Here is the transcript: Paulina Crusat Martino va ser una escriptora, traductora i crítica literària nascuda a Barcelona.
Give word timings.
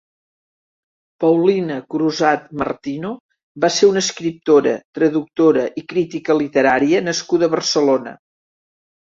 Paulina 1.23 1.75
Crusat 1.95 2.47
Martino 2.61 3.11
va 3.65 3.71
ser 3.77 3.89
una 3.91 4.03
escriptora, 4.07 4.73
traductora 5.01 5.69
i 5.83 5.87
crítica 5.95 6.39
literària 6.43 7.05
nascuda 7.11 7.51
a 7.51 7.55
Barcelona. 7.59 8.17